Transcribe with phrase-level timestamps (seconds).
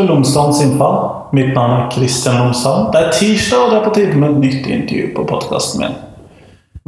[0.00, 1.00] til Lomsdalens innfall.
[1.36, 2.88] Mitt navn er Kristian Lomsdalen.
[2.92, 5.96] Det er tirsdag, og det er på tide med et nytt intervju på podkasten min.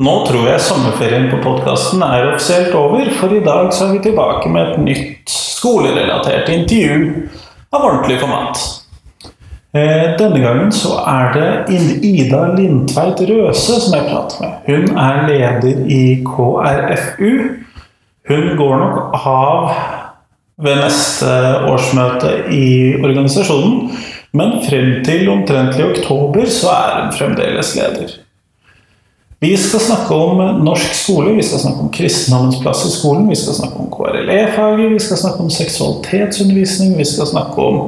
[0.02, 4.04] Nå tror jeg sommerferien på podkasten er offisielt over, for i dag så er vi
[4.08, 7.28] tilbake med et nytt skolerelatert intervju
[7.72, 8.62] av ordentlig format.
[9.72, 14.56] Eh, denne gangen så er det Ida Lindtveit Røse som jeg prater med.
[14.66, 17.30] Hun er leder i KrFU.
[18.28, 20.01] Hun går nok av
[20.60, 21.30] ved neste
[21.70, 22.66] årsmøte i
[23.00, 23.92] organisasjonen.
[24.32, 28.18] Men frem til omtrentlig oktober så er hun fremdeles leder.
[29.42, 33.34] Vi skal snakke om norsk skole, vi skal snakke om kristendommens plass i skolen, vi
[33.34, 37.80] skal snakke om KRLE-faget, vi skal snakke om seksualitetsundervisning, vi skal snakke om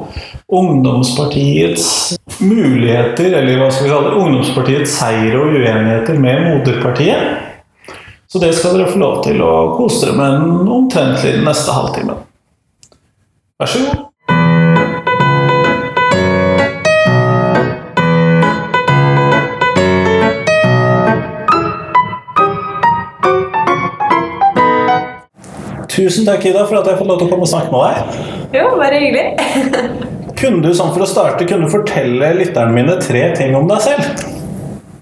[0.50, 7.94] ungdomspartiets muligheter, eller hva skal vi kalle det, ungdomspartiets seier og uenigheter med moderpartiet.
[8.26, 12.18] Så det skal dere få lov til å kose dere med omtrentlig den neste halvtimen.
[13.64, 13.96] Vær så god.
[25.88, 27.96] Tusen takk, Ida, for at jeg fikk lov til å komme og snakke med deg.
[28.58, 29.26] Jo, bare hyggelig.
[30.42, 33.80] Kunne du sånn for å starte, kunne du fortelle lytterne mine tre ting om deg
[33.86, 34.24] selv?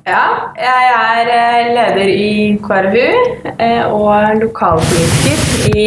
[0.06, 2.30] Ja, jeg er eh, leder i
[2.62, 5.84] KrFU eh, og lokalpolitiker i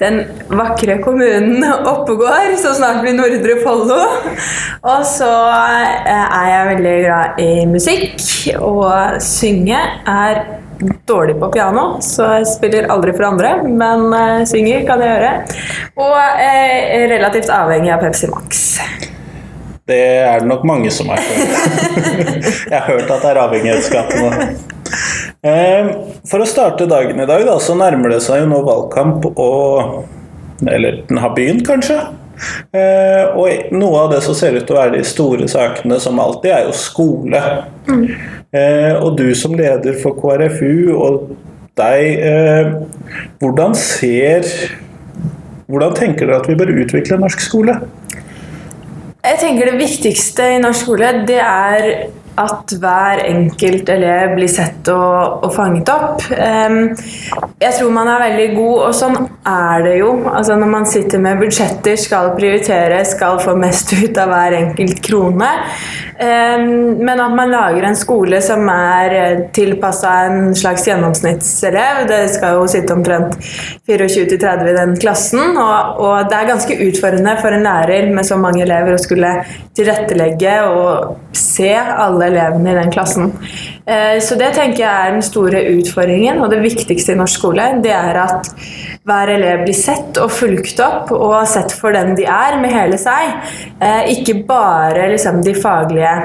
[0.00, 0.20] den
[0.52, 3.98] vakre kommunen Oppegård, som snart blir Nordre Follo.
[4.82, 8.20] Og så eh, er jeg veldig glad i musikk
[8.60, 9.80] og synge.
[10.06, 10.42] Er
[11.08, 14.10] dårlig på piano, så jeg spiller aldri for andre, men
[14.48, 15.34] synger kan jeg gjøre.
[16.04, 18.66] Og er relativt avhengig av Pepsi Max.
[19.86, 21.20] Det er det nok mange som er.
[22.72, 24.75] Jeg har hørt at det er avhengighetsskapende.
[25.46, 25.90] Ehm,
[26.26, 30.04] for å starte dagen i dag, da, så nærmer det seg jo nå valgkamp og
[30.66, 31.98] Eller den har begynt, kanskje.
[32.72, 36.20] Ehm, og noe av det som ser ut til å være de store sakene, som
[36.22, 37.42] alltid, er jo skole.
[37.90, 38.06] Mm.
[39.04, 41.34] Og du som leder for KrFU og
[41.76, 42.22] deg,
[43.42, 44.46] hvordan ser
[45.66, 47.74] Hvordan tenker dere at vi bør utvikle norsk skole?
[49.26, 51.88] Jeg tenker Det viktigste i norsk skole det er
[52.36, 56.24] at hver enkelt elev blir sett og, og, fanget opp.
[56.28, 59.16] Jeg tror man er veldig god, og sånn
[59.48, 60.10] er det jo.
[60.30, 65.00] Altså Når man sitter med budsjetter, skal prioritere, skal få mest ut av hver enkelt
[65.04, 65.52] krone.
[66.16, 72.06] Men at man lager en skole som er eh, tilpassa en slags gjennomsnittselev.
[72.08, 73.36] Det skal jo sitte omtrent
[73.88, 78.40] 24-30 i den klassen, og, og det er ganske utfordrende for en lærer med så
[78.40, 79.34] mange elever å skulle
[79.76, 83.32] tilrettelegge og se alle elevene i den klassen.
[83.86, 87.68] Eh, så det tenker jeg er den store utfordringen, og det viktigste i norsk skole.
[87.84, 88.50] Det er at
[89.06, 92.98] hver elev blir sett og fulgt opp og sett for den de er, med hele
[93.00, 93.36] seg.
[93.78, 96.16] Eh, ikke bare liksom, de faglige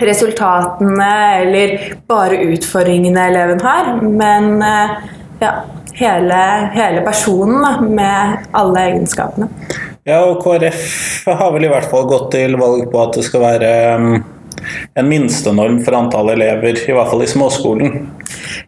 [0.00, 1.76] resultatene eller
[2.08, 4.98] bare utfordringene eleven har, men eh,
[5.40, 5.54] ja,
[6.00, 6.42] hele,
[6.76, 9.48] hele personen med alle egenskapene.
[10.08, 13.44] Ja, og KrF har vel i hvert fall gått til valg på at det skal
[13.44, 14.12] være um
[14.94, 18.00] en minstenorm for antall elever, i hvert fall i småskolen?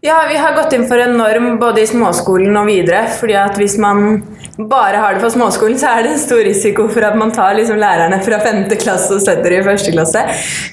[0.02, 3.04] Ja, vi har gått inn for en norm både i småskolen og videre.
[3.18, 4.22] fordi at hvis man
[4.58, 7.54] bare har det for småskolen, så er det en stor risiko for at man tar
[7.56, 10.24] liksom lærerne fra femte klasse og setter dem i første klasse.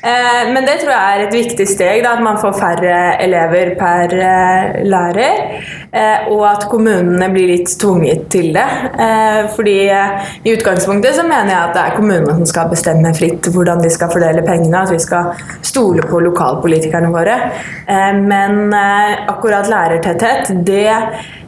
[0.03, 3.75] Eh, men det tror jeg er et viktig steg, da, at man får færre elever
[3.79, 5.45] per eh, lærer.
[5.89, 8.65] Eh, og at kommunene blir litt tvunget til det.
[9.01, 13.13] Eh, fordi eh, i utgangspunktet så mener jeg at det er kommunene som skal bestemme
[13.17, 14.83] fritt hvordan de skal fordele pengene.
[14.83, 15.33] At vi skal
[15.65, 17.39] stole på lokalpolitikerne våre.
[17.89, 20.93] Men akkurat lærertetthet, det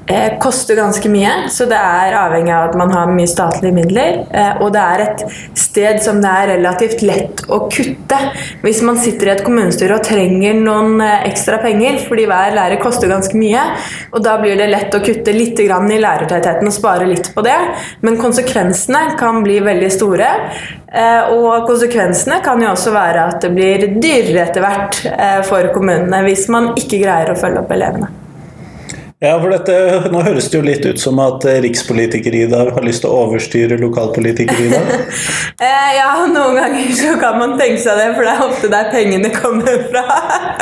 [0.05, 4.21] eh, koster ganske mye, så det er avhengig av at man har mye statlige midler.
[4.31, 5.23] Eh, og det er et
[5.57, 8.19] sted som det er relativt lett å kutte.
[8.65, 12.81] Hvis man sitter i et kommunestyre og trenger noen eh, ekstra penger, fordi hver lærer
[12.81, 13.65] koster ganske mye,
[14.11, 17.57] og da blir det lett å kutte litt i lærertettheten og spare litt på det,
[18.05, 20.29] men konsekvensene kan bli veldig store.
[21.31, 24.99] Og konsekvensene kan jo også være at det blir dyrere etter hvert
[25.47, 28.11] for kommunene hvis man ikke greier å følge opp elevene.
[29.21, 29.73] Ja, for dette,
[30.09, 34.79] Nå høres det jo litt ut som at rikspolitiker-Ida har lyst til å overstyre lokalpolitiker-Ida?
[34.81, 35.91] dag.
[35.99, 39.29] ja, noen ganger så kan man tenke seg det, for det er ofte der pengene
[39.35, 40.03] kommer fra.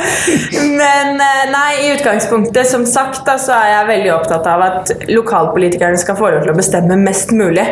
[0.81, 4.93] Men eh, nei, i utgangspunktet, som sagt, da, så er jeg veldig opptatt av at
[5.07, 7.65] lokalpolitikerne skal få lov til å bestemme mest mulig.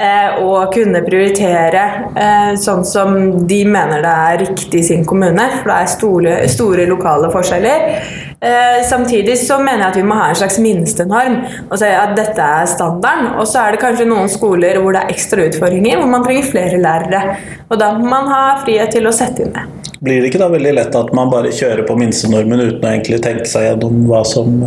[0.00, 1.86] Eh, og kunne prioritere
[2.16, 5.48] eh, sånn som de mener det er riktig i sin kommune.
[5.60, 8.31] For det er store, store lokale forskjeller.
[8.42, 11.36] Eh, samtidig så mener jeg at vi må ha en slags minstenorm
[11.68, 13.36] og si at dette er standarden.
[13.38, 16.48] Og så er det kanskje noen skoler hvor det er ekstra utfordringer, hvor man trenger
[16.50, 17.36] flere lærere.
[17.70, 19.62] Og da må man ha frihet til å sette inn det.
[20.02, 23.20] Blir det ikke da veldig lett at man bare kjører på minstenormen uten å egentlig
[23.22, 24.58] tenke seg gjennom hva som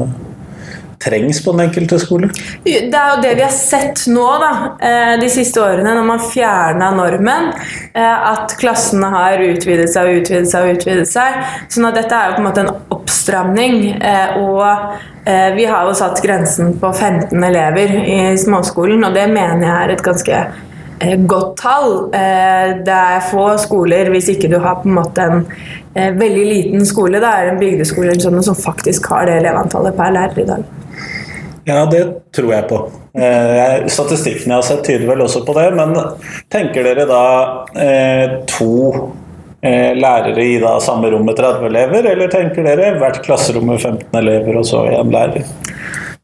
[1.06, 2.30] trengs på den enkelte skole?
[2.64, 6.24] Det er jo det vi har sett nå da, eh, de siste årene, når man
[6.24, 7.52] fjerna normen.
[7.94, 11.42] Eh, at klassene har utvidet seg og utvidet seg og utvidet seg.
[11.70, 14.02] sånn at dette er jo på en måte en oppstramning.
[14.02, 19.66] Eh, og vi har jo satt grensen på 15 elever i småskolen, og det mener
[19.66, 20.42] jeg er et ganske
[21.26, 22.12] godt tall.
[22.12, 25.42] Det er få skoler, hvis ikke du har på en måte en
[26.20, 30.44] veldig liten skole, det er en bygdeskole sånn, som faktisk har det elevantallet per lærer
[30.46, 30.85] i dag.
[31.66, 32.04] Ja, det
[32.36, 32.78] tror jeg på.
[33.18, 35.96] Eh, statistikken jeg har sett tyder vel også på det, men
[36.54, 37.22] tenker dere da
[37.82, 38.76] eh, to
[39.66, 43.82] eh, lærere i da samme rom med 30 elever, eller tenker dere hvert klasserom med
[43.82, 45.50] 15 elever og så én lærer?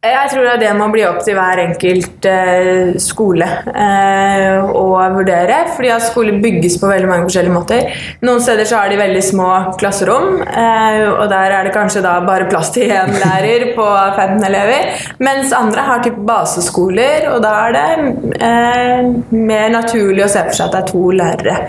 [0.01, 5.59] Jeg tror at det må bli opp til hver enkelt eh, skole eh, å vurdere.
[5.75, 7.99] fordi at skoler bygges på veldig mange forskjellige måter.
[8.25, 12.15] Noen steder så har de veldig små klasserom, eh, og der er det kanskje da
[12.25, 15.05] bare plass til én lærer på 15 elever.
[15.21, 20.63] Mens andre har typ baseskoler, og da er det eh, mer naturlig å se for
[20.63, 21.61] seg at det er to lærere.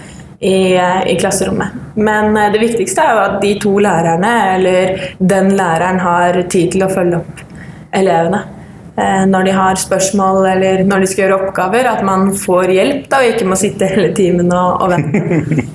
[0.43, 1.77] I, eh, i, klasserommet.
[2.01, 6.73] Men eh, det viktigste er jo at de to lærerne, eller den læreren, har tid
[6.73, 7.49] til å følge opp
[7.97, 8.43] elevene
[8.97, 13.09] eh, når de har spørsmål eller når de skal gjøre oppgaver, at man får hjelp
[13.11, 15.69] da, og ikke må sitte hele timen og, og vente.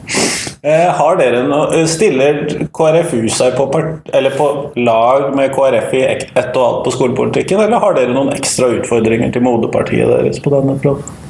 [0.68, 2.40] Eh, har dere noe, Stiller
[2.76, 4.48] KrFU seg på, part, på,
[4.82, 9.32] lag med KrF i ett og alt på skolepolitikken, eller har dere noen ekstra utfordringer
[9.32, 11.24] til moderpartiet deres på denne fronten?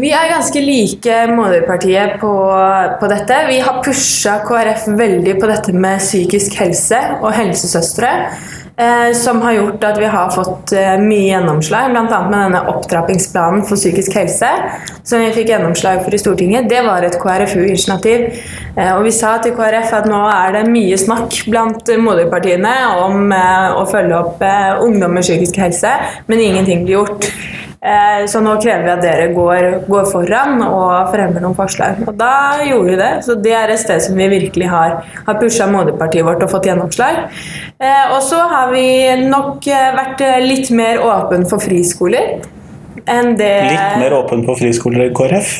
[0.00, 2.32] Vi er ganske like moderpartiet på,
[3.00, 3.40] på, dette.
[3.50, 8.14] Vi har pusha KrF veldig på dette med psykisk helse og helsesøstre.
[8.76, 12.22] Eh, som har gjort at vi har fått eh, mye gjennomslag, bl.a.
[12.26, 14.48] med denne opptrappingsplanen for psykisk helse,
[15.06, 16.66] som vi fikk gjennomslag for i Stortinget.
[16.72, 18.26] Det var et KrFU-initiativ.
[18.74, 23.30] Eh, og vi sa til KrF at nå er det mye snakk blant moderpartiene om
[23.30, 24.42] å følge opp
[24.82, 25.94] ungdom med psykisk helse,
[26.26, 27.30] men ingenting blir gjort.
[28.32, 31.98] Så nå krever vi at dere går, går, foran og fremmer noen forslag.
[32.08, 33.10] Og da gjorde vi det.
[33.26, 34.94] Så det er et sted som vi virkelig har,
[35.26, 37.26] har pusha moderpartiet vårt og fått gjennomslag.
[37.84, 38.88] Og så har vi
[39.28, 42.40] nok eh, vært litt mer åpen for friskoler
[43.04, 45.54] enn det Litt mer åpen for friskoler enn KrF?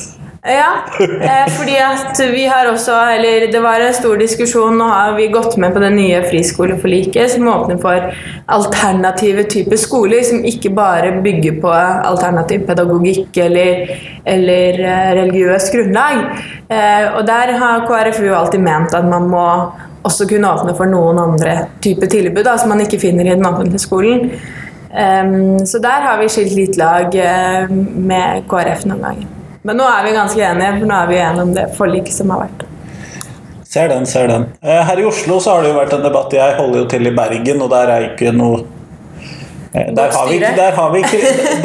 [0.45, 4.77] Ja, eh, fordi at vi har også Eller det var en stor diskusjon.
[4.77, 8.11] Nå har vi gått med på det nye friskoleforliket som åpner for
[8.53, 16.21] alternative typer skoler, som ikke bare bygger på alternativ pedagogikk eller, eller eh, religiøst grunnlag.
[16.69, 19.49] Eh, og der har KrFU alltid ment at man må
[20.05, 23.47] også kunne åpne for noen andre typer tilbud da, som man ikke finner i den
[23.49, 24.29] offentlige skolen.
[24.95, 29.33] Um, så der har vi skilt litt lag uh, med KrF noen ganger.
[29.65, 32.31] Men nå er vi ganske enige, for nå er vi enige om det forliket som
[32.35, 32.67] har vært.
[33.75, 34.45] Ser den, ser den.
[34.62, 36.35] Eh, her i Oslo så har det jo vært en debatt.
[36.37, 38.61] Jeg holder jo til i Bergen, og der er ikke noe
[39.73, 41.01] eh, der har, vi, der, har vi,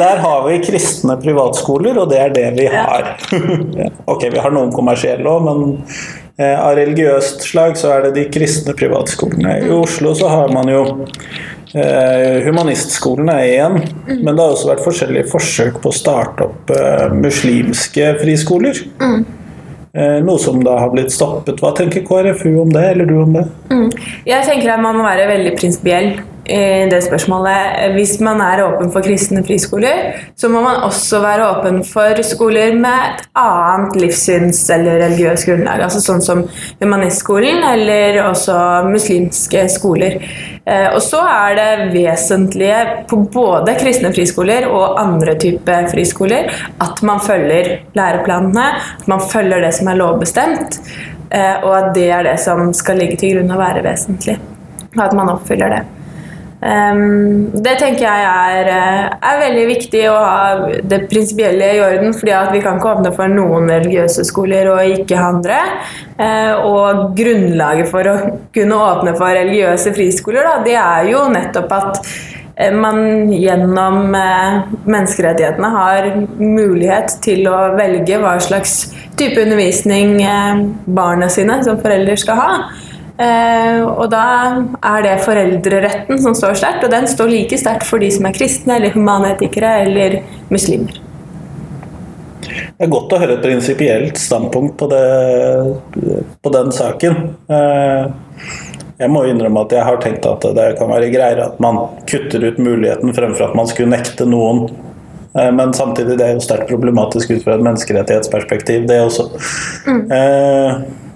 [0.00, 3.12] der har, vi, kristne privatskoler, og det er det vi har.
[4.14, 5.78] ok, vi har noen kommersielle òg, men
[6.40, 9.58] av religiøst slag så er det de kristne privatskolene.
[9.66, 10.84] I Oslo så har man jo
[11.74, 13.76] Eh, humanistskolen er én,
[14.08, 14.24] mm.
[14.24, 18.80] men det har også vært forskjellige forsøk på å starte opp eh, muslimske friskoler.
[18.98, 19.20] Mm.
[19.94, 21.62] Eh, noe som da har blitt stoppet.
[21.62, 23.46] Hva tenker KrFU om det, eller du om det?
[23.70, 23.86] Mm.
[24.26, 26.10] Jeg tenker at man må være veldig prinsipiell
[26.44, 27.92] det spørsmålet.
[27.94, 32.74] Hvis man er åpen for kristne friskoler, så må man også være åpen for skoler
[32.74, 35.84] med et annet livssyns- eller religiøst grunnlag.
[35.86, 36.42] Altså sånn som
[36.80, 38.56] humanistskolen eller også
[38.88, 40.18] muslimske skoler.
[40.66, 42.80] Eh, og så er det vesentlige
[43.10, 46.50] på både kristne friskoler og andre typer friskoler
[46.84, 48.66] at man følger læreplanene,
[49.00, 50.80] at man følger det som er lovbestemt,
[51.30, 54.38] eh, og at det er det som skal ligge til grunn å være vesentlig.
[54.98, 55.82] At man oppfyller det.
[56.60, 62.12] Um, det tenker jeg er, eh, er, veldig viktig å ha det prinsipielle i orden.
[62.12, 65.56] fordi vi kan ikke åpne for noen religiøse skoler og ikke andre.
[66.20, 68.16] Uh, og grunnlaget for å
[68.52, 75.72] kunne åpne for religiøse friskoler, da, det er jo nettopp at uh, man gjennom menneskerettighetene
[75.78, 80.18] har mulighet til å velge hva slags type undervisning
[80.84, 82.52] barna sine som foreldre skal ha.
[83.20, 84.24] Eh, og da
[84.80, 88.36] er det foreldreretten som står sterkt, og den står like sterkt for de som er
[88.36, 90.96] kristne eller humanetikere eller muslimer.
[92.50, 95.02] Det er godt å høre et prinsipielt standpunkt på, det,
[96.40, 97.18] på, den saken.
[97.52, 98.46] Eh,
[99.00, 102.46] jeg må innrømme at jeg har tenkt at det kan være greiere at man kutter
[102.48, 104.64] ut muligheten fremfor at man skulle nekte noen.
[105.36, 109.28] Eh, men samtidig det er jo sterkt problematisk ut fra et menneskerettighetsperspektiv, det også.
[109.84, 110.02] Mm.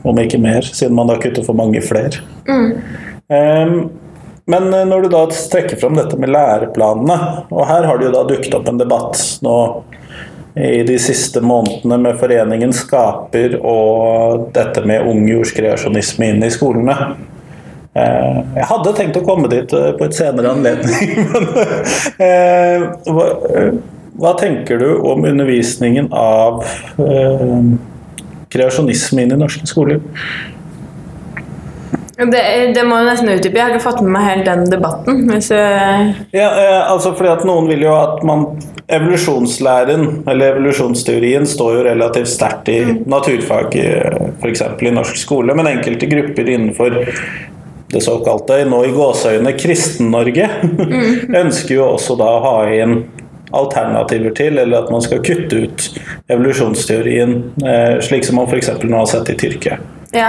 [0.04, 2.20] Eh, om ikke mer, siden man da kutter for mange flere.
[2.48, 2.72] Mm.
[3.28, 3.90] Um,
[4.46, 8.24] men når du da trekker fram dette med læreplanene, og her har det jo da
[8.28, 9.56] dukket opp en debatt nå
[10.54, 16.94] i de siste månedene med Foreningen Skaper og dette med ung jordskreasjonisme inn i skolene.
[17.94, 21.48] Eh, jeg hadde tenkt å komme dit eh, på et senere anledning, men
[22.22, 23.26] eh, hva,
[24.18, 26.62] hva tenker du om undervisningen av
[28.54, 30.02] kreasjonisme inn i norske skoler?
[32.14, 32.42] Det,
[32.74, 33.58] det, må jo nesten utdype.
[33.58, 35.24] Jeg har ikke fått med meg helt den debatten.
[36.30, 36.46] Ja,
[36.86, 38.46] altså fordi at Noen vil jo at man
[38.84, 42.98] Evolusjonslæren, eller evolusjonsteorien, står jo relativt sterkt i mm.
[43.08, 43.76] naturfag,
[44.42, 44.62] f.eks.
[44.84, 46.98] i norsk skole, men enkelte grupper innenfor
[47.94, 51.32] det såkalte, nå i gåseøyne, Kristen-Norge, mm.
[51.42, 52.98] ønsker jo også da å ha inn
[53.58, 55.88] alternativer til, eller at man skal kutte ut
[56.28, 58.72] evolusjonsteorien, eh, slik som man f.eks.
[58.84, 59.80] nå har sett i Tyrkia.
[60.14, 60.28] Ja.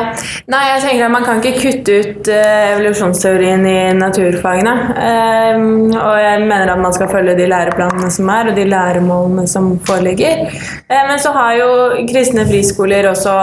[0.49, 4.73] Nei, jeg tenker at Man kan ikke kutte ut uh, evolusjonsteorien i naturfagene.
[4.95, 9.45] Um, og jeg mener at man skal følge de læreplanene som er, og de læremålene
[9.49, 10.47] som foreligger.
[10.89, 11.69] Uh, men så har jo
[12.09, 13.35] kristne friskoler også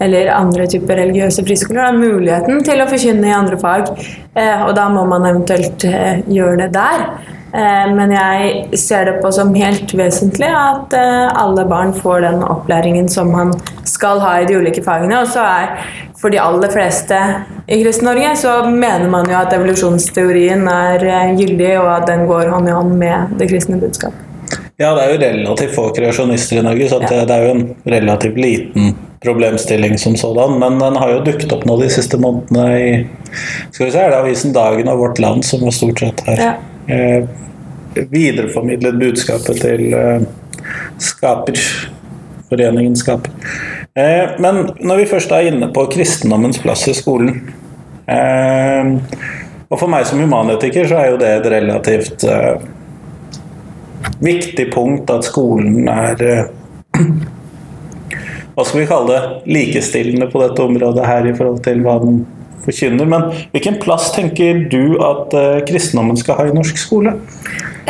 [0.00, 3.92] eller andre typer religiøse friskoler har muligheten til å forkynne i andre fag.
[4.34, 7.06] Uh, og da må man eventuelt gjøre det der.
[7.52, 12.44] Eh, men jeg ser det på som helt vesentlig at eh, alle barn får den
[12.46, 13.50] opplæringen som man
[13.88, 15.18] skal ha i de ulike fagene.
[15.18, 15.82] Og så er
[16.20, 17.18] for de aller fleste
[17.66, 22.52] i Kristen-Norge så mener man jo at evolusjonsteorien er eh, gyldig, og at den går
[22.54, 24.14] hånd i hånd med det kristne budskap.
[24.80, 27.24] Ja, det er jo relativt få kreasjonister i Norge, så ja.
[27.26, 30.54] det er jo en relativt liten problemstilling som sådan.
[30.62, 32.90] Men den har jo dukket opp nå de siste månedene i
[33.74, 36.44] skal vi se, er det avisen Dagen og Vårt Land som var stort sett her.
[36.46, 36.54] Ja
[36.86, 37.28] eh,
[38.10, 40.26] videreformidlet budskapet til eh,
[40.98, 41.60] Skaper.
[42.50, 43.30] Foreningen Skaper.
[43.94, 47.40] Eh, men når vi først er inne på kristendommens plass i skolen
[48.06, 48.92] eh,
[49.66, 52.62] Og for meg som humanetiker så er jo det et relativt eh,
[54.22, 56.44] viktig punkt at skolen er eh,
[58.54, 62.22] hva skal vi kalle det, likestillende på dette området her i forhold til hva den
[62.64, 63.08] forkynner.
[63.10, 67.16] Men hvilken plass tenker du at uh, kristendommen skal ha i norsk skole?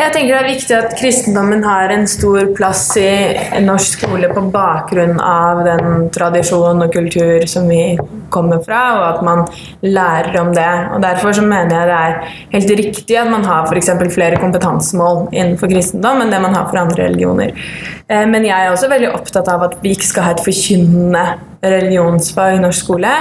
[0.00, 4.44] Jeg tenker det er viktig at kristendommen har en stor plass i norsk skole på
[4.54, 7.98] bakgrunn av den tradisjon og kultur som vi
[8.32, 9.42] kommer fra, og at man
[9.84, 10.70] lærer om det.
[10.94, 13.90] Og Derfor så mener jeg det er helt riktig at man har f.eks.
[14.14, 17.52] flere kompetansemål innenfor kristendom enn det man har for andre religioner.
[18.08, 21.26] Eh, men jeg er også veldig opptatt av at vi ikke skal ha et forkynnende
[21.60, 23.14] religionsfag i norsk skole.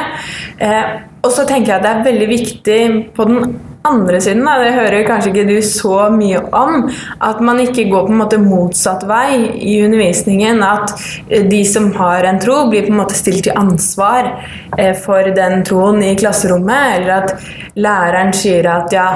[1.20, 2.80] Og så tenker jeg at det er veldig viktig
[3.16, 3.58] på den
[3.88, 6.90] andre siden, da, det hører kanskje ikke du så mye om,
[7.24, 10.62] at man ikke går på en måte motsatt vei i undervisningen.
[10.64, 10.94] At
[11.30, 14.34] eh, de som har en tro, blir på en måte stilt til ansvar
[14.78, 17.00] eh, for den troen i klasserommet.
[17.00, 19.10] Eller at læreren sier at ja,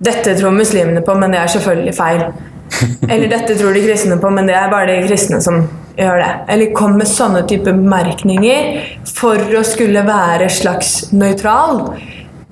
[0.00, 2.28] dette tror muslimene på, men det er selvfølgelig feil.
[3.12, 5.64] Eller dette tror de kristne på, men det er bare de kristne som
[5.96, 6.32] gjør det.
[6.52, 8.72] Eller kom med sånne type bemerkninger
[9.16, 11.88] for å skulle være slags nøytral.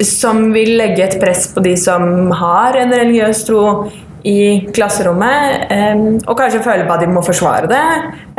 [0.05, 3.67] Som vil legge et press på de som har en religiøs tro
[4.25, 5.69] i klasserommet,
[6.25, 7.83] og kanskje føle på at de må forsvare det,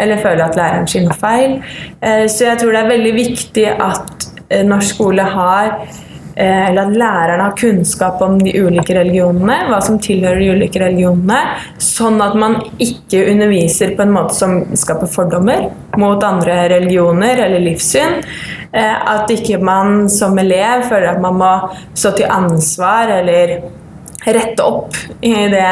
[0.01, 1.59] eller føle at læreren sin har feil.
[2.01, 6.04] Eh, så jeg tror det er veldig viktig at eh, norsk skole har Eh,
[6.36, 11.39] eller at lærerne har kunnskap om de ulike religionene, hva som tilhører de ulike religionene,
[11.80, 15.70] sånn at man ikke underviser på en måte som skaper fordommer
[16.01, 18.20] mot andre religioner eller livssyn.
[18.75, 21.54] Eh, at ikke man som elev føler at man må
[21.96, 23.58] stå til ansvar eller
[24.25, 25.72] rette opp i det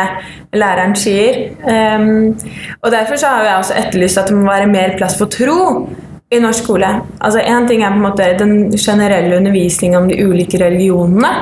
[0.54, 1.40] læreren sier.
[1.66, 2.34] Um,
[2.82, 5.88] og Derfor har jeg også etterlyst at det må være mer plass for tro
[6.34, 6.90] i norsk skole.
[7.20, 11.34] Altså Én ting er på en måte den generelle undervisningen om de ulike religionene.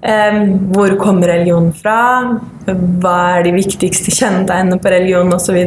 [0.00, 1.96] Hvor kommer religionen fra?
[2.64, 5.58] Hva er de viktigste kjennetegnene på religion osv.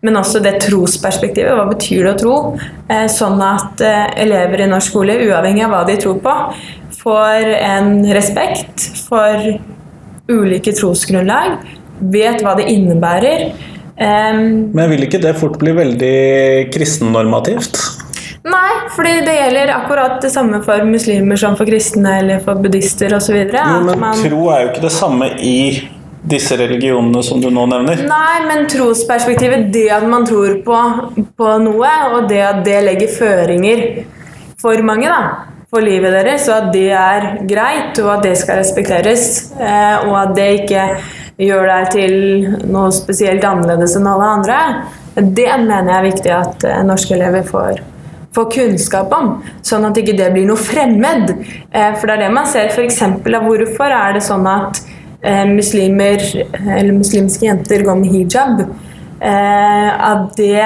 [0.00, 1.52] Men også det trosperspektivet.
[1.52, 2.36] Hva betyr det å tro?
[2.88, 6.36] Uh, sånn at uh, elever i norsk skole, uavhengig av hva de tror på,
[7.02, 9.50] får en respekt for
[10.28, 11.58] ulike trosgrunnlag,
[12.12, 13.50] vet hva det innebærer.
[13.98, 16.18] Um, Men vil ikke det fort bli veldig
[16.74, 17.80] kristennormativt?
[18.48, 23.12] Nei, fordi det gjelder akkurat det samme for muslimer som for kristne eller for buddhister
[23.16, 23.36] osv.
[23.52, 24.24] Men man...
[24.24, 25.58] tro er jo ikke det samme i
[26.28, 28.02] disse religionene som du nå nevner?
[28.08, 30.80] Nei, men trosperspektivet, det at man tror på,
[31.38, 33.84] på noe, og det at det legger føringer
[34.58, 35.54] for mange, da.
[35.70, 39.28] for livet deres, og at det er greit, og at det skal respekteres.
[39.54, 40.86] Eh, og at det ikke
[41.38, 42.14] gjør deg til
[42.66, 44.58] noe spesielt annerledes enn alle andre.
[45.18, 47.82] Det mener jeg er viktig at eh, norske elever får,
[48.38, 49.32] får kunnskap om,
[49.66, 51.34] sånn at ikke det blir noe fremmed.
[51.70, 53.02] Eh, for det er det man ser f.eks.
[53.02, 54.84] av hvorfor er det sånn at
[55.50, 56.22] muslimer,
[56.54, 58.60] eller muslimske jenter går med hijab.
[59.18, 60.60] At det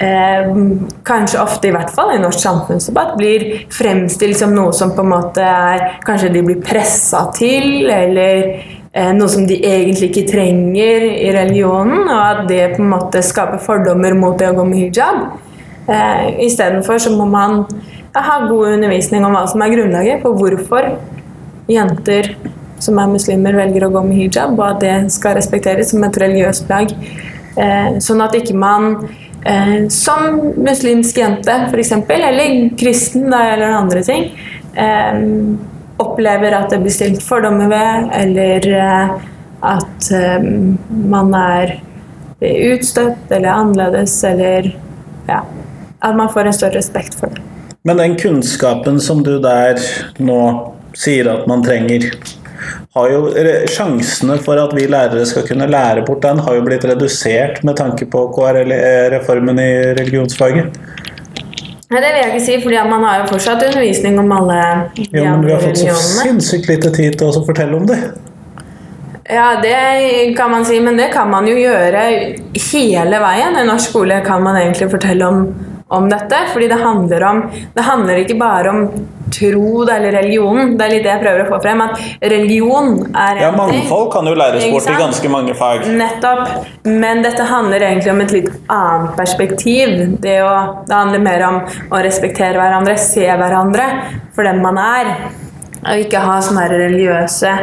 [0.00, 0.56] eh,
[1.04, 5.12] kanskje ofte, i hvert fall i norsk samfunnsdebatt, blir fremstilt som noe som på en
[5.12, 8.40] måte er Kanskje de blir pressa til, eller
[8.92, 13.22] eh, noe som de egentlig ikke trenger i religionen, og at det på en måte
[13.24, 15.24] skaper fordommer mot det å gå med hijab.
[15.88, 17.64] Eh, Istedenfor så må man
[18.14, 20.96] ha god undervisning om hva som er grunnlaget for hvorfor
[21.70, 22.34] jenter
[22.80, 26.16] som er muslimer, velger å gå med hijab, og at det skal respekteres som et
[26.20, 26.94] religiøst plagg.
[27.60, 28.94] Eh, sånn at ikke man
[29.44, 34.30] eh, som muslimsk jente f.eks., eller kristen da, eller andre ting,
[34.74, 35.20] eh,
[36.00, 39.14] opplever at det blir stilt fordommer ved, eller eh,
[39.60, 40.50] at eh,
[40.88, 41.76] man er
[42.40, 44.70] utstøtt eller annerledes, eller
[45.28, 45.42] ja,
[46.00, 47.42] at man får en større respekt for det.
[47.82, 49.80] Men den kunnskapen som du der
[50.20, 50.40] nå
[50.96, 52.10] sier at man trenger,
[52.94, 53.20] har jo
[53.70, 57.78] Sjansene for at vi lærere skal kunne lære bort den, har jo blitt redusert med
[57.78, 60.80] tanke på KRL-reformen i religionsfaget.
[61.90, 64.58] Nei, Det vil jeg ikke si, fordi man har jo fortsatt undervisning om alle
[64.96, 67.98] de jo, men Vi har fått så sinnssykt lite tid til å fortelle om det.
[69.30, 72.04] Ja, det kan man si, men det kan man jo gjøre
[72.72, 73.58] hele veien.
[73.58, 75.44] I norsk skole kan man egentlig fortelle om,
[75.90, 76.44] om dette.
[76.52, 77.42] Fordi det handler om
[77.74, 78.84] Det handler ikke bare om
[79.30, 80.76] tro eller religion.
[80.76, 81.82] Det er litt det jeg prøver å få frem.
[81.84, 82.00] At
[82.32, 85.86] religion er Ja, mangfold kan jo læres bort i ganske mange fag.
[85.86, 86.48] Nettopp.
[86.86, 89.94] Men dette handler egentlig om et litt annet perspektiv.
[90.22, 90.54] Det, å,
[90.86, 93.86] det handler mer om å respektere hverandre, se hverandre
[94.34, 95.14] for den man er.
[95.80, 97.54] Og ikke ha sånne religiøse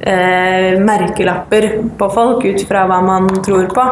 [0.00, 3.86] eh, merkelapper på folk ut fra hva man tror på.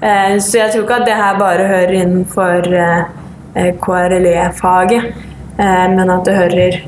[0.00, 3.02] Eh, så jeg tror ikke at det her bare hører innenfor eh,
[3.54, 5.12] KRLE-faget.
[5.60, 6.80] Eh, men at det hører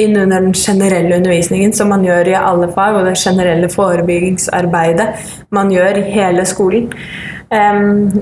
[0.00, 5.08] inn under den generelle undervisningen som man gjør i alle fag, og det generelle forebyggingsarbeidet
[5.52, 6.88] man gjør i hele skolen.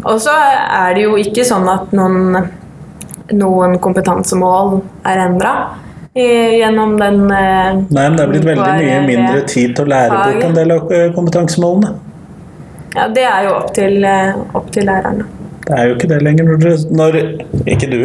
[0.05, 2.49] og så er det jo ikke sånn at noen,
[3.31, 5.53] noen kompetansemål er endra
[6.18, 10.25] gjennom den eh, Nei, men det er blitt veldig mye mindre tid til å lære
[10.25, 11.92] bort en del av eh, kompetansemålene.
[12.96, 14.03] Ja, det er jo opp til,
[14.59, 15.29] opp til lærerne.
[15.70, 17.16] Det er jo ikke det lenger når, når
[17.70, 18.00] Ikke du.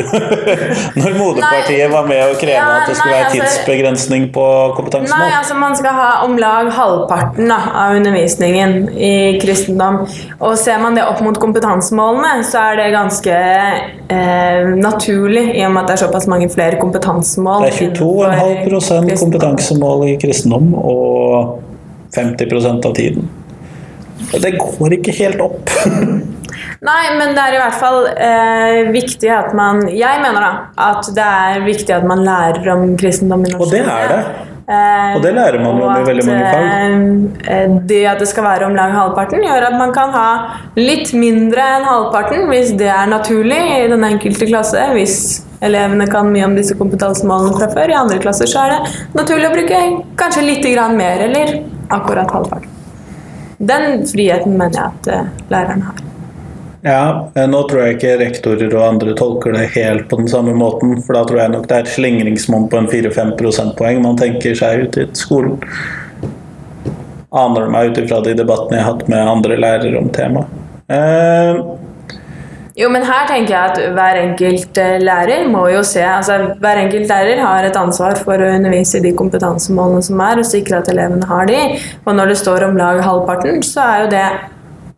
[1.01, 4.43] når Moderpartiet var med og kreve ja, at det skulle nei, være altså- tidsbegrensning på
[4.77, 5.23] kompetansemål.
[5.23, 10.03] Nei, altså man skal ha om lag halvparten da, av undervisningen i kristendom.
[10.37, 15.73] Og ser man det opp mot kompetansemålene, så er det ganske eh, naturlig, i og
[15.73, 17.65] med at det er såpass mange flere kompetansemål.
[17.65, 21.57] Det er 22,5% kompetansemål i kristendom, og
[22.13, 23.25] 50% av tiden.
[24.37, 25.73] Det går ikke helt opp.
[26.83, 30.51] Nei, men det er i hvert fall eh, viktig at man Jeg mener da
[30.89, 33.63] at det er viktig at man lærer om kristendom i norsk.
[33.63, 34.19] Og det er det.
[34.65, 37.49] Eh, og det lærer man jo i veldig mange fag.
[37.53, 40.29] Eh, det at det skal være om lag halvparten, gjør at man kan ha
[40.79, 44.87] litt mindre enn halvparten hvis det er naturlig i den enkelte klasse.
[44.97, 45.19] Hvis
[45.65, 47.93] elevene kan mye om disse kompetansemålene fra før.
[47.93, 49.83] I andre klasser så er det naturlig å bruke
[50.19, 51.59] kanskje litt mer, eller
[51.93, 52.71] akkurat halvparten.
[53.57, 56.01] Den friheten mener jeg at uh, læreren har.
[56.85, 60.99] Ja, nå tror jeg ikke rektorer og andre tolker det helt på den samme måten.
[61.01, 64.53] For da tror jeg nok det er et slingringsmonn på en 4-5 prosentpoeng man tenker
[64.59, 65.57] seg ut i skolen.
[67.35, 70.61] Aner meg ut ifra de debattene jeg har hatt med andre lærere om temaet.
[70.93, 71.57] Eh,
[72.77, 76.83] jo, men her tenker jeg at hver enkelt eh, lærer må jo se altså Hver
[76.83, 80.83] enkelt lærer har et ansvar for å undervise i de kompetansemålene som er, og sikre
[80.83, 81.61] at elevene har de.
[82.05, 84.27] Og når det står om lag halvparten, så er jo det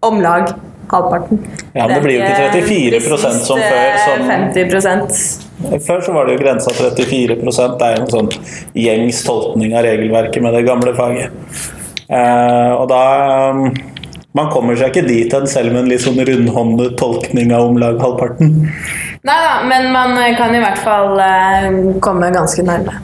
[0.04, 0.52] om lag
[0.92, 1.42] halvparten.
[1.74, 2.62] Ja, men det blir jo ikke
[3.02, 3.98] 34% som før.
[4.06, 8.32] Som, 50% Før så var det jo grensa 34 Det er jo en sånn
[8.78, 11.34] gjengs tolkning av regelverket med det gamle faget.
[12.08, 13.02] Eh, og da
[13.52, 13.66] um,
[14.38, 17.80] Man kommer seg ikke dit hen selv med en litt sånn rundhåndet tolkning av om
[17.82, 18.54] lag halvparten.
[19.28, 23.00] Nei da, men man kan i hvert fall eh, komme ganske nærme.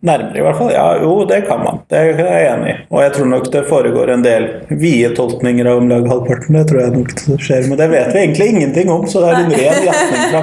[0.00, 0.68] Nærmere, i hvert fall.
[0.70, 1.80] Ja, jo, det kan man.
[1.90, 2.74] Det er jeg enig i.
[2.94, 6.54] Og jeg tror nok det foregår en del vide tolkninger av om lag halvparten.
[6.54, 9.32] Det tror jeg nok det skjer, men det vet vi egentlig ingenting om, så det
[9.32, 10.42] er en ren gjetning fra,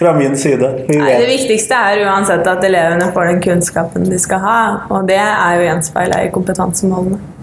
[0.00, 0.74] fra, min side.
[0.90, 5.22] Nei, det viktigste er uansett at elevene får den kunnskapen de skal ha, og det
[5.22, 7.37] er jo gjenspeila i kompetansemålene.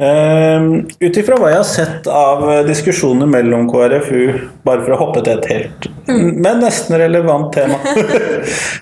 [0.00, 4.30] Uh, Ut ifra hva jeg har sett av eh, diskusjoner mellom KrFU,
[4.64, 8.00] bare for å hoppe til et helt, men nesten relevant tema uh,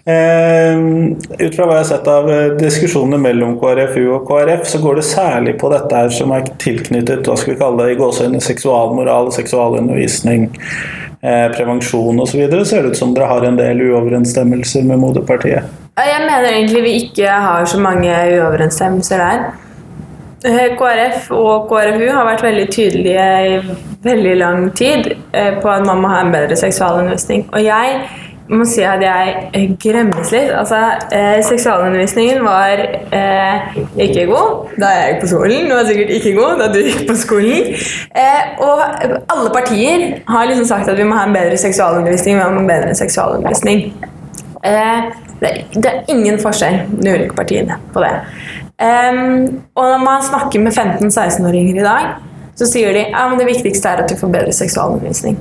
[1.43, 5.01] Ut fra hva jeg har sett av eh, diskusjoner mellom KrFU og KrF, så går
[5.01, 8.43] det særlig på dette her som er tilknyttet hva skal vi kalle det, i gåseøyne
[8.45, 10.49] seksualmoral, seksualundervisning,
[11.19, 12.47] eh, prevensjon osv.
[12.63, 15.79] Ser det ut som dere har en del uoverensstemmelser med moderpartiet?
[15.99, 19.49] Jeg mener egentlig vi ikke har så mange uoverensstemmelser der.
[20.45, 23.59] Eh, KrF og KrFU har vært veldig tydelige i
[24.05, 27.49] veldig lang tid eh, på at man må ha en bedre seksualundervisning.
[27.51, 27.97] Og jeg
[28.49, 30.53] må si at jeg eh, gremmes litt.
[30.55, 30.79] Altså,
[31.49, 32.85] seksualundervisningen var
[33.19, 35.57] eh, ikke god da jeg gikk på skolen.
[35.67, 37.73] Den var sikkert ikke god da du gikk på skolen.
[38.23, 38.85] Eh, og
[39.35, 42.39] alle partier har liksom sagt at vi må ha en bedre seksualundervisning.
[42.39, 43.89] Vi må ha en bedre seksualundervisning.
[44.63, 48.11] Det, det, er ingen forskjell, de ulike partiene, på det.
[48.79, 52.13] Um, og når man snakker med 15-16-åringer i dag,
[52.59, 55.39] så sier de ja, det viktigste er at du får bedre seksualundervisning.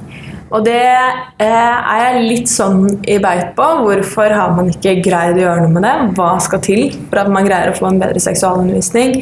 [0.48, 3.66] Og det eh, er jeg litt sånn i beit på.
[3.84, 5.96] Hvorfor har man ikke greid å gjøre noe med det?
[6.16, 9.18] Hva skal til for at man greier å få en bedre seksualundervisning?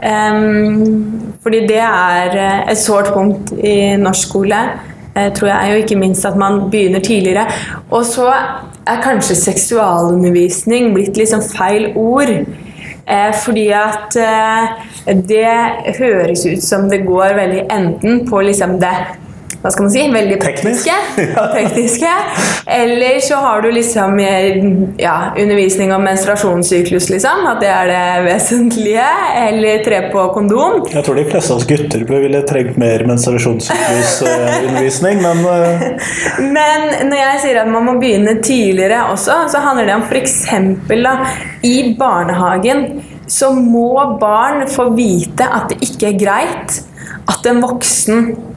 [0.00, 4.62] Um, fordi det er eh, et sårt punkt i norsk skole,
[5.16, 5.74] eh, tror jeg.
[5.74, 7.48] Og ikke minst at man begynner tidligere.
[7.90, 12.30] Og så er kanskje seksualundervisning blitt liksom feil ord.
[13.06, 18.94] Eh, fordi at eh, det høres ut som det går veldig enten på liksom det
[19.60, 20.92] hva skal man si, veldig praktiske.
[21.16, 21.54] Teknisk.
[21.54, 22.08] tekniske.
[22.66, 24.64] Eller så har du liksom eh,
[25.02, 27.46] ja, undervisning om menstruasjonssyklus, liksom.
[27.50, 29.06] At det er det vesentlige.
[29.48, 30.86] Eller tre på kondom.
[30.92, 35.36] Jeg tror de fleste av oss gutter ville trengt mer menstruasjonssyklusundervisning, men
[36.56, 40.36] Men når jeg sier at man må begynne tidligere også, så handler det om f.eks.
[41.66, 42.78] i barnehagen
[43.30, 46.80] så må barn få vite at det ikke er greit
[47.30, 48.49] at en voksen eh,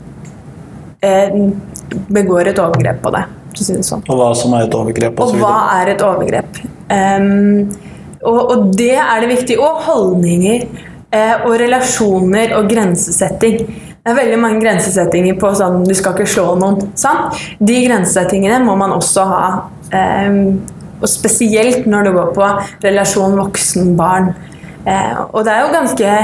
[2.14, 3.24] begår et overgrep på det.
[3.54, 4.02] Si sånn.
[4.10, 5.20] Og hva som er et overgrep?
[5.20, 6.62] Og, og hva er et overgrep.
[6.90, 7.70] Um,
[8.24, 9.60] og, og, det er det viktig.
[9.62, 10.66] Og holdninger.
[11.14, 13.60] Eh, og relasjoner og grensesetting.
[14.04, 16.90] Det er veldig mange grensesettinger på sånn du skal ikke slå noen.
[16.98, 17.38] Sant?
[17.62, 19.44] De grensesettingene må man også ha.
[19.94, 20.64] Um,
[21.04, 22.50] og spesielt når det går på
[22.88, 24.32] relasjon voksen-barn.
[24.90, 26.16] Eh, og det er jo ganske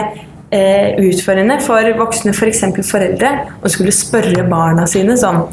[0.51, 2.63] eh, utfordrende for voksne, f.eks.
[2.79, 3.31] For foreldre,
[3.61, 5.45] å skulle spørre barna sine sånn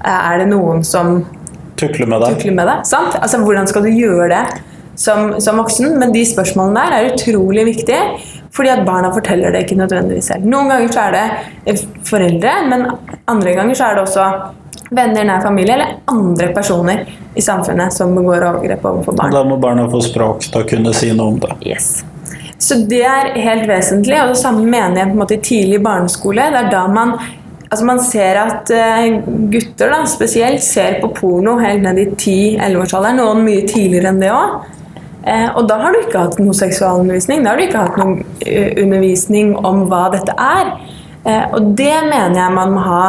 [0.00, 1.20] Er det noen som
[1.80, 2.36] tukler med deg?
[2.36, 3.16] Tukler med deg sant?
[3.20, 4.44] Altså, hvordan skal du gjøre det
[5.00, 5.96] som, som, voksen?
[6.00, 8.04] Men de spørsmålene der er utrolig viktige.
[8.50, 10.46] Fordi at barna forteller det ikke nødvendigvis selv.
[10.50, 11.26] Noen ganger så er det
[11.70, 12.88] eh, foreldre, men
[13.30, 14.24] andre ganger så er det også
[14.90, 17.04] venner, nær familie eller andre personer
[17.38, 19.34] i samfunnet som begår overgrep overfor barn.
[19.34, 21.54] Da må barna få språk til å kunne si noe om det.
[21.62, 22.00] Yes.
[22.60, 24.18] Så det er helt vesentlig.
[24.20, 26.50] Og det samme mener jeg på en måte i tidlig barneskole.
[26.52, 27.18] Det er da man
[27.70, 29.20] Altså Man ser at uh,
[29.52, 33.20] gutter da, spesielt ser på porno helt ned i 10-11-årsalderen.
[33.22, 34.56] Noen mye tidligere enn det òg.
[35.20, 37.44] Eh, og da har du ikke hatt noe seksualundervisning.
[37.44, 40.74] Da har du ikke hatt noen uh, undervisning om hva dette er.
[41.52, 43.04] og det mener jeg man må ha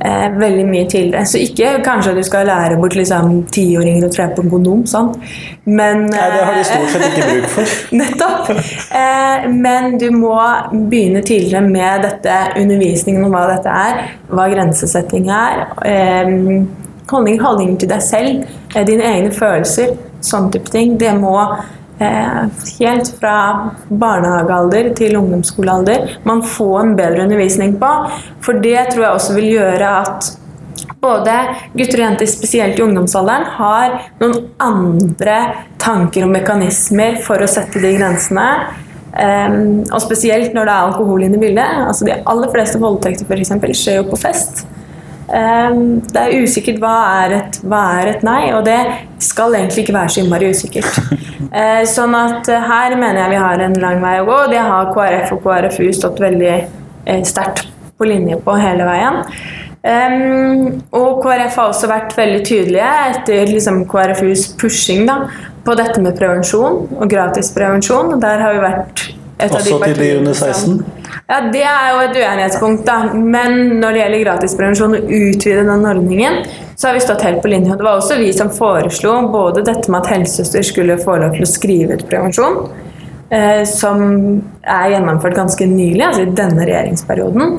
[0.00, 1.26] eh, veldig mye tidligere.
[1.26, 4.82] Så ikke kanskje at du skal lære bort liksom, tiåringer å tre på en kondom,
[4.90, 5.18] sant?
[5.68, 7.72] men Nei, det har de stort sett ikke bruk for.
[8.00, 8.52] Nettopp.
[9.00, 10.34] Eh, men du må
[10.72, 15.66] begynne tidligere med dette undervisningen om hva dette er, hva grensesetting er.
[15.84, 16.36] Eh,
[17.08, 20.96] holdninger, holdninger til deg selv, eh, dine egne følelser, sånn type ting.
[21.00, 23.36] Det må Eh, helt fra
[23.88, 27.92] barnehagealder til ungdomsskolealder man får en bedre undervisning på.
[28.44, 30.30] For det tror jeg også vil gjøre at
[31.02, 31.34] både
[31.74, 35.38] gutter og jenter, spesielt i ungdomsalderen, har noen andre
[35.82, 38.48] tanker og mekanismer for å sette de grensene.
[39.18, 41.84] Um, og spesielt når det er alkohol inne i bildet.
[41.88, 44.66] Altså de aller fleste voldtekter for eksempel, skjer jo på fest.
[45.28, 48.78] Um, det er usikkert hva er, et, hva er et nei, og det
[49.20, 51.00] skal egentlig ikke være så innmari usikkert.
[51.52, 54.54] Uh, sånn at uh, her mener jeg vi har en lang vei å gå, og
[54.54, 57.66] det har KrF og KrFU stått veldig uh, sterkt
[57.98, 59.20] på linje på hele veien.
[59.88, 65.20] Um, og KrF har også vært veldig tydelige etter liksom, KrFUs pushing da,
[65.66, 68.16] på dette med prevensjon og gratis prevensjon.
[68.24, 69.08] Der har vi vært
[69.46, 70.78] også de til de under 16?
[71.28, 72.98] Ja, Det er jo et uenighetspunkt, da.
[73.14, 76.42] Men når det gjelder gratisprevensjon og utvide den ordningen,
[76.76, 77.76] så har vi stått helt på linje.
[77.76, 81.46] Det var også vi som foreslo både dette med at helsesøster skulle få lov til
[81.46, 82.58] å skrive ut prevensjon,
[83.30, 84.02] eh, som
[84.62, 87.56] er gjennomført ganske nylig, altså i denne regjeringsperioden.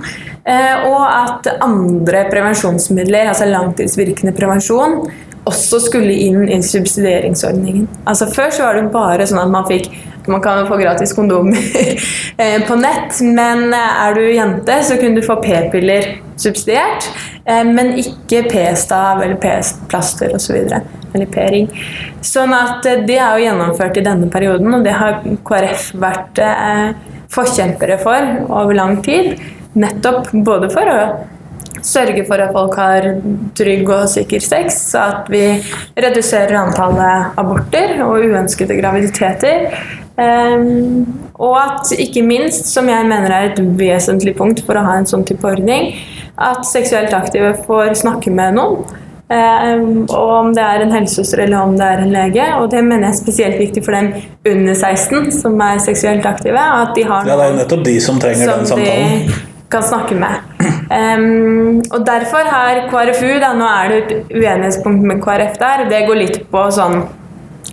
[0.49, 5.03] Eh, og at andre prevensjonsmidler, altså langtidsvirkende prevensjon,
[5.49, 7.87] også skulle inn i subsidieringsordningen.
[8.07, 9.89] Altså Før så var det bare sånn at man fikk
[10.29, 11.57] Man kan jo få gratis kondomer
[12.37, 17.09] eh, på nett, men er du jente, så kunne du få p-piller subsidiert,
[17.45, 20.59] eh, men ikke p-stav eller p-plaster osv.
[21.09, 21.71] Eller p-ring.
[22.21, 26.43] Sånn at eh, det er jo gjennomført i denne perioden, og det har KrF vært
[27.29, 29.35] forkjempere for over lang tid.
[29.79, 31.01] Nettopp både for å
[31.85, 33.07] sørge for at folk har
[33.57, 35.43] trygg og sikker sex, så at vi
[35.99, 39.69] reduserer antallet aborter og uønskede graviditeter.
[40.19, 41.05] Um,
[41.39, 45.07] og at ikke minst, som jeg mener er et vesentlig punkt for å ha en
[45.07, 45.93] sånn type ordning,
[46.35, 48.83] at seksuelt aktive får snakke med noen.
[49.29, 52.47] Um, og om det er en helsesøster eller om det er en lege.
[52.57, 54.09] Og det mener jeg er spesielt viktig for dem
[54.49, 56.57] under 16 som er seksuelt aktive.
[56.57, 59.29] At de har noen ja, det er nettopp de som trenger som den samtalen.
[59.29, 60.65] De kan snakke med.
[60.89, 65.85] Um, og derfor har KrFU da, Nå er det et uenighetspunkt med KrF der.
[65.91, 67.03] Det går litt på sånn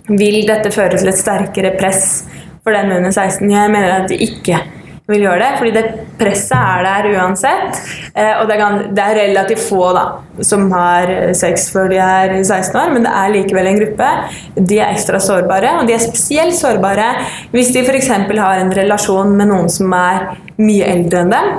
[0.07, 2.27] Vil dette føre til et sterkere press
[2.67, 3.47] for den under 16?
[3.47, 4.59] Jeg mener at de ikke
[5.07, 5.83] vil gjøre det, fordi det
[6.19, 7.77] presset er der uansett.
[8.11, 10.03] Eh, og det er, det er, relativt få da,
[10.43, 14.09] som har sex før de er 16 år, men det er likevel en gruppe.
[14.57, 17.07] De er ekstra sårbare, og de er spesielt sårbare
[17.53, 18.11] hvis de f.eks.
[18.11, 21.49] har en relasjon med noen som er mye eldre enn dem.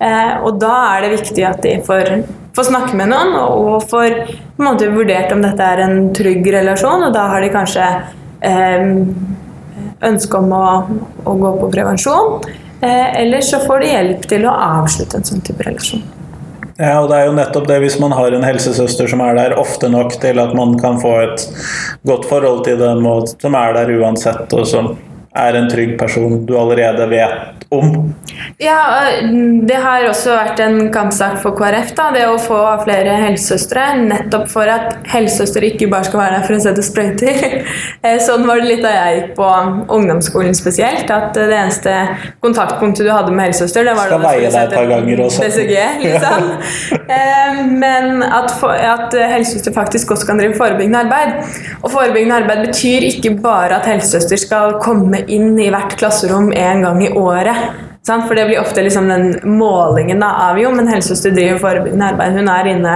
[0.00, 2.14] Eh, og da er det viktig at de får,
[2.56, 6.44] får snakke med noen og får på en måte vurdert om dette er en trygg
[6.52, 7.88] relasjon, og da har de kanskje
[8.44, 8.90] eh,
[10.06, 10.64] ønske om å,
[11.24, 12.40] å, gå på prevensjon.
[12.80, 16.02] Eh, eller så får de hjelp til å avslutte en sånn type relasjon.
[16.80, 19.58] Ja, og det er jo nettopp det hvis man har en helsesøster som er der
[19.60, 21.44] ofte nok til at man kan få et
[22.08, 24.94] godt forhold til dem, og som er der uansett, og som
[25.36, 28.14] er en trygg person du allerede vet om?
[28.58, 28.78] Ja,
[29.66, 31.94] Det har også vært en kampsak for KrF.
[31.96, 33.84] da, Det å få flere helsesøstre.
[34.10, 37.60] Nettopp for at helsesøster ikke bare skal være der for å sette sprøyter.
[38.00, 39.46] Eh, sånn var det litt da jeg gikk på
[39.92, 41.10] ungdomsskolen spesielt.
[41.12, 41.92] At det eneste
[42.40, 45.74] kontaktpunktet du hadde med helsesøster, det var skal da du skulle sette BCG.
[46.06, 46.46] liksom.
[47.10, 51.32] Eh, men at, at helsesøster faktisk også kan drive forebyggende arbeid.
[51.82, 56.84] Og forebyggende arbeid betyr ikke bare at helsesøster skal komme inn i hvert klasserom en
[56.86, 57.59] gang i året.
[58.10, 62.38] For det blir ofte liksom den målingen da, av jo, men helsesøster driver forebyggende arbeid.
[62.40, 62.94] Hun er inne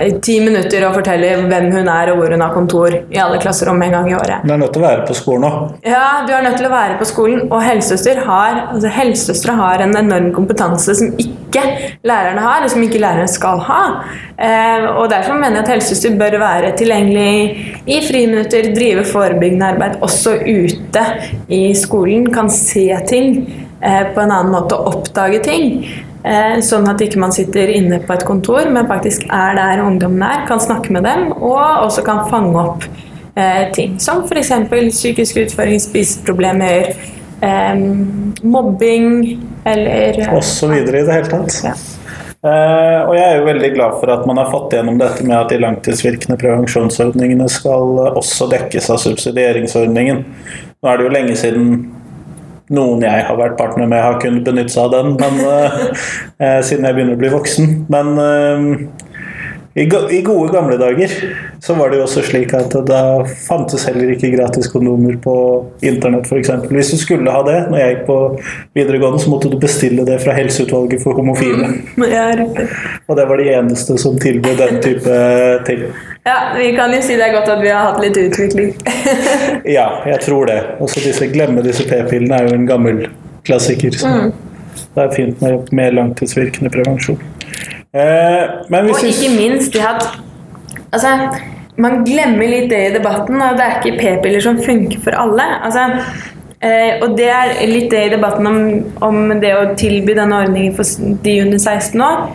[0.00, 3.38] i ti minutter og forteller hvem hun er og hvor hun har kontor i alle
[3.42, 4.44] klasserom en gang i året.
[4.44, 5.58] Du er nødt til å være på skolen òg?
[5.86, 7.42] Ja, du er nødt til å være på skolen.
[7.50, 11.64] Og helsesøster har, altså helsesøstre har en enorm kompetanse som ikke
[12.08, 13.82] lærerne har, og som ikke lærerne skal ha.
[14.36, 20.00] Eh, og Derfor mener jeg at helsesøster bør være tilgjengelig i friminutter, drive forebyggende arbeid
[20.02, 21.04] også ute
[21.52, 23.36] i skolen, kan se ting
[23.82, 25.80] på en annen måte å oppdage ting.
[26.22, 30.22] Eh, sånn at ikke man sitter inne på et kontor, men faktisk er der ungdommen
[30.22, 32.86] er, kan snakke med dem og også kan fange opp
[33.34, 34.52] eh, ting som f.eks.
[34.94, 36.92] psykisk utfordring spiseproblemer,
[38.46, 39.08] mobbing
[39.66, 41.56] eller Og så videre i det hele tatt.
[41.66, 41.72] Ja.
[42.42, 45.34] Uh, og jeg er jo veldig glad for at man har fått gjennom dette med
[45.36, 50.22] at de langtidsvirkende prevensjonsordningene skal også dekkes av subsidieringsordningen.
[50.22, 51.68] Nå er det jo lenge siden
[52.74, 56.88] noen jeg har vært partner med, har kunnet benytte seg av den men, uh, siden
[56.88, 57.72] jeg begynner å bli voksen.
[57.92, 59.08] Men uh,
[59.74, 61.12] i, I, gode gamle dager
[61.64, 65.34] så var det jo også slik at da fantes heller ikke gratis kondomer på
[65.80, 66.50] internett f.eks.
[66.68, 68.18] Hvis du skulle ha det når jeg gikk på
[68.76, 71.70] videregående, så måtte du bestille det fra Helseutvalget for homofile.
[71.96, 72.04] Mm,
[73.08, 75.22] og det var de eneste som tilbød den type
[75.68, 75.86] ting.
[76.24, 78.74] Ja, vi kan jo si det er godt at vi har hatt litt utvikling.
[79.76, 80.58] ja, jeg tror det.
[80.84, 83.08] Også disse Glemme disse p-pillene er jo en gammel
[83.46, 83.96] klassiker.
[83.98, 84.28] Så mm.
[84.94, 87.18] det er fint med mer langtidsvirkende prevensjon.
[87.92, 90.06] Eh, og ikke minst de at
[90.92, 91.08] Altså,
[91.80, 93.40] man glemmer litt det i debatten.
[93.40, 95.46] Og det er ikke p-piller som funker for alle.
[95.64, 95.88] Altså,
[96.60, 98.58] eh, og det er litt det i debatten om,
[99.02, 102.26] om det å tilby denne ordningen for de under 16 år.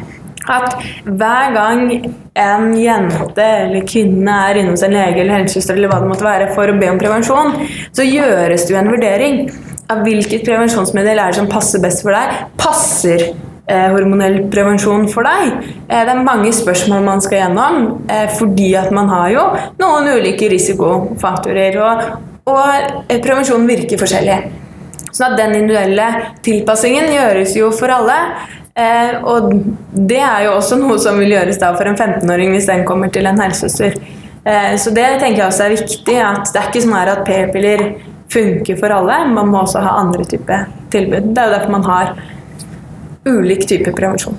[0.48, 1.90] At hver gang
[2.38, 6.28] en jente eller kvinne er inne hos en lege eller helsesøster eller hva det måtte
[6.28, 7.58] være for å be om prevensjon,
[7.96, 9.42] så gjøres det jo en vurdering
[9.92, 12.48] av hvilket prevensjonsmiddel er det som passer best for deg.
[12.60, 15.58] Passer eh, hormonell prevensjon for deg?
[15.88, 17.82] Eh, det er mange spørsmål man skal gjennom,
[18.12, 19.46] eh, fordi at man har jo
[19.82, 21.80] noen ulike risikofaktorer.
[21.84, 22.06] Og,
[22.52, 22.64] og
[23.08, 24.40] eh, prevensjon virker forskjellig.
[25.12, 26.08] Så at den individuelle
[26.46, 28.18] tilpassingen gjøres jo for alle.
[28.78, 29.50] Eh, og
[29.92, 33.10] det er jo også noe som vil gjøres da for en 15-åring hvis den kommer
[33.13, 33.98] til en helsesøster.
[34.46, 36.18] Eh, så det tenker jeg også er viktig.
[36.22, 37.86] at Det er ikke sånn at p-piller
[38.30, 39.22] funker for alle.
[39.34, 41.34] Man må også ha andre typer tilbud.
[41.34, 42.13] Det er jo derfor man har
[43.28, 44.38] ulik type prevensjon.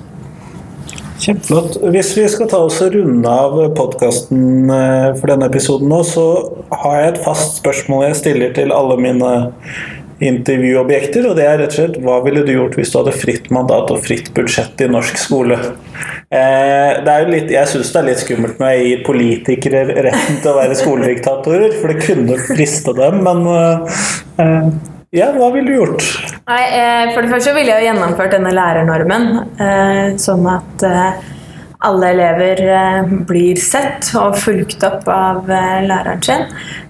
[1.18, 1.80] Kjempeflott.
[1.90, 6.26] Hvis vi skal ta oss og runde av podkasten eh, for denne episoden nå, så
[6.84, 9.32] har jeg et fast spørsmål jeg stiller til alle mine
[10.24, 11.28] intervjuobjekter.
[11.30, 13.92] Og det er rett og slett hva ville du gjort hvis du hadde fritt mandat
[13.94, 15.58] og fritt budsjett i norsk skole?
[16.28, 19.86] Eh, det er jo litt, jeg syns det er litt skummelt når jeg gir politikere
[20.08, 24.70] retten til å være skolediktatorer, for det kunne friste dem, men eh,
[25.16, 26.04] ja, hva ville du gjort?
[26.50, 31.22] Nei, eh, For det første ville jeg jo gjennomført denne lærernormen, eh, sånn at eh,
[31.78, 36.42] alle elever eh, blir sett og fulgt opp av eh, læreren sin.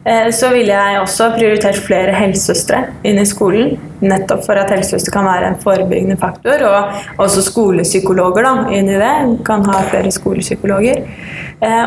[0.09, 3.75] Eh, så ville jeg også prioritert flere helsesøstre inn i skolen.
[4.01, 6.65] Nettopp for at helsesøstre kan være en forebyggende faktor.
[6.65, 9.15] Og også skolepsykologer da, inn i det.
[9.49, 11.05] Kan ha flere skolepsykologer.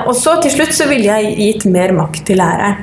[0.05, 2.81] Og så til slutt så ville jeg gitt mer makt til læreren.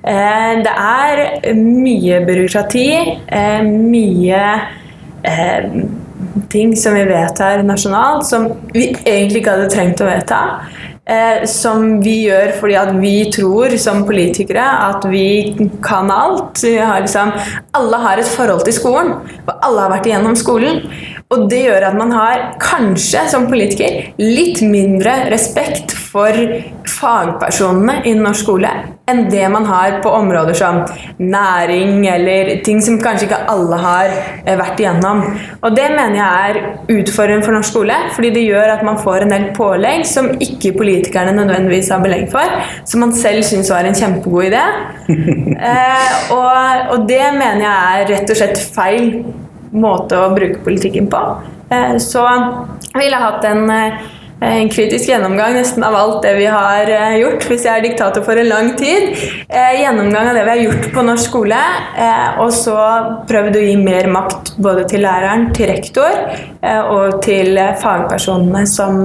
[0.00, 2.86] Det er mye byråkrati,
[3.66, 4.44] mye
[6.52, 10.40] ting som vi vedtar nasjonalt, som vi egentlig ikke hadde trengt å vedta.
[11.10, 16.60] Eh, som vi gjør fordi at vi tror som politikere at vi kan alt.
[16.62, 17.32] Vi har liksom,
[17.74, 19.16] alle har et forhold til skolen,
[19.46, 20.84] og alle har vært igjennom skolen.
[21.30, 26.36] Og det gjør at man har kanskje som politiker litt mindre respekt for
[26.90, 28.70] fagpersonene i norsk skole
[29.10, 30.80] enn det man har på områder som
[31.18, 34.12] næring eller ting som kanskje ikke alle har
[34.44, 35.22] eh, vært igjennom.
[35.66, 39.26] Og det mener jeg er utfordrende for norsk skole, fordi det gjør at man får
[39.26, 43.88] en del pålegg som ikke politikerne nødvendigvis har belegg for, som man selv syns var
[43.88, 44.64] en kjempegod idé.
[45.70, 49.10] eh, og, og det mener jeg er rett og slett feil
[49.70, 51.24] måte å bruke politikken på.
[51.70, 52.24] Eh, så
[52.90, 54.00] jeg ville hatt en, eh,
[54.40, 58.24] en, kritisk gjennomgang nesten av alt det vi har eh, gjort, hvis jeg er diktator
[58.26, 59.12] for en lang tid.
[59.50, 61.58] Gjennomgang av det vi har gjort på norsk skole,
[62.42, 62.76] og så
[63.28, 66.16] prøvd å gi mer makt både til læreren, til rektor
[66.90, 69.04] og til fagpersonene som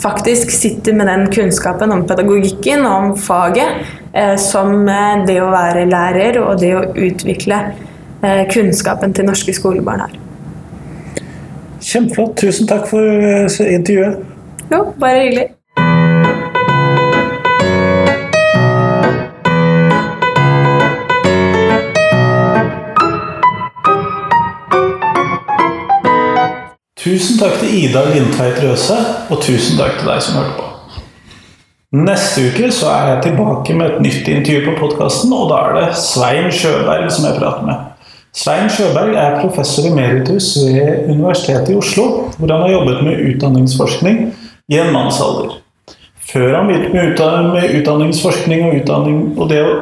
[0.00, 4.86] faktisk sitter med den kunnskapen om pedagogikken og om faget som
[5.28, 7.60] det å være lærer og det å utvikle
[8.22, 10.14] Eh, kunnskapen til norske skolebarn har.
[11.80, 12.34] Kjempeflott.
[12.40, 14.37] Tusen takk for eh, intervjuet.
[14.70, 15.46] Jo, bare hyggelig.
[26.98, 28.96] Tusen takk til Ida Lindtveit Røse,
[29.30, 30.66] og tusen takk til deg som hørte på.
[31.96, 35.78] Neste uke så er jeg tilbake med et nytt intervju på podkasten, og da er
[35.78, 37.86] det Svein Sjøberg som jeg prater med.
[38.36, 42.04] Svein Sjøberg er professor i emeritus ved Universitetet i Oslo,
[42.36, 44.20] hvor han har jobbet med utdanningsforskning
[44.68, 45.58] i en mannsalder.
[46.28, 49.76] Før han begynte med utdanningsforskning og, utdanning, og det å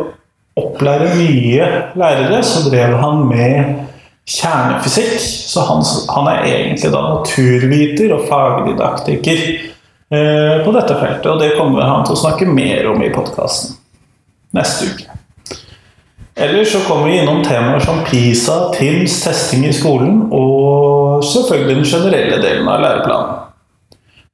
[0.57, 3.73] opplære nye lærere, så drev han med
[4.31, 5.17] kjernefysikk.
[5.21, 5.83] Så han,
[6.15, 11.29] han er egentlig da naturviter og fagdidaktiker eh, på dette feltet.
[11.33, 13.77] Og det kommer han til å snakke mer om i podkasten
[14.57, 15.13] neste uke.
[16.37, 21.89] Ellers så kommer vi innom temaer som PISA, TIMS, testing i skolen og selvfølgelig den
[21.89, 23.46] generelle delen av læreplanen.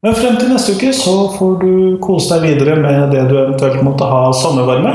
[0.02, 3.84] Men frem til neste uke så får du kose deg videre med det du eventuelt
[3.86, 4.94] måtte ha sommervarme.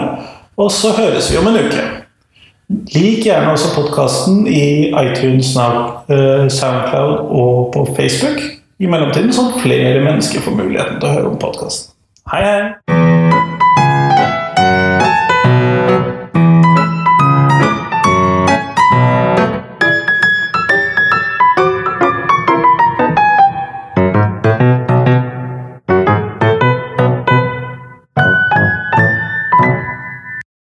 [0.59, 1.85] Og så høres vi om en uke.
[2.91, 8.43] Lik gjerne også podkasten i iTunes, eh, Soundcloud og på Facebook
[8.83, 11.93] i mellomtiden, sånn flere mennesker får muligheten til å høre om podkasten.
[12.27, 13.36] Hei, hei!